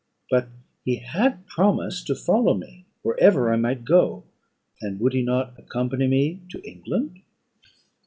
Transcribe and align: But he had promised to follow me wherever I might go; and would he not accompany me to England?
But 0.31 0.47
he 0.83 0.95
had 0.95 1.45
promised 1.45 2.07
to 2.07 2.15
follow 2.15 2.55
me 2.55 2.85
wherever 3.03 3.53
I 3.53 3.55
might 3.55 3.85
go; 3.85 4.23
and 4.81 4.99
would 4.99 5.13
he 5.13 5.21
not 5.21 5.53
accompany 5.59 6.07
me 6.07 6.39
to 6.49 6.59
England? 6.67 7.21